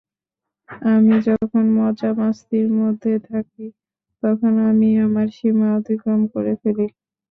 [0.87, 3.65] আমি যখন মজা মাস্তির মধ্যে থাকি,
[4.23, 6.87] তখন আমি আমার সীমা অতিক্রম করে ফেলি।